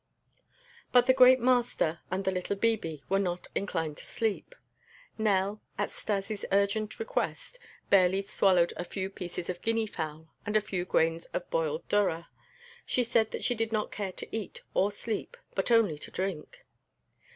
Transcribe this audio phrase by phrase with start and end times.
[0.91, 4.55] But the "great master" and the little "bibi" were not inclined to sleep.
[5.15, 7.59] Nell, at Stas' urgent request,
[7.91, 12.29] barely swallowed a few pieces of guinea fowl and a few grains of boiled durra.
[12.83, 16.65] She said that she did not care to eat or sleep but only to drink.